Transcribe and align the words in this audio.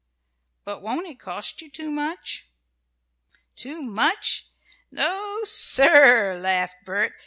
"But 0.65 0.81
won't 0.81 1.05
it 1.05 1.19
cost 1.19 1.61
you 1.61 1.69
too 1.69 1.91
much?" 1.91 2.47
"Too 3.55 3.83
much? 3.83 4.47
No, 4.89 5.41
sir!" 5.43 6.39
laughed 6.39 6.77
Bert. 6.85 7.13